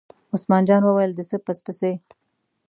[0.33, 1.91] عثمان جان وویل: د څه پس پسي.